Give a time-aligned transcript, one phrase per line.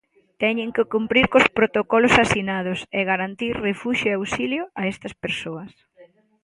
[0.41, 5.71] "Teñen que cumprir cos protocolos asinados" e garantir "refuxio e auxilio" a estas persoas.